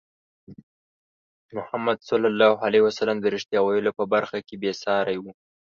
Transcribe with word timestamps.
محمد 1.53 1.97
صلى 2.01 2.27
الله 2.31 2.53
عليه 2.67 2.81
وسلم 2.87 3.17
د 3.21 3.25
رښتیا 3.35 3.59
ویلو 3.61 3.91
په 3.99 4.03
برخه 4.13 4.37
کې 4.47 4.55
بې 4.61 4.71
ساری 4.83 5.17
وو. 5.19 5.31